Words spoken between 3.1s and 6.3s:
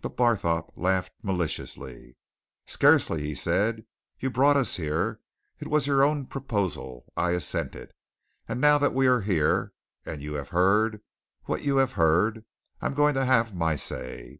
he said. "You brought us here. It was your own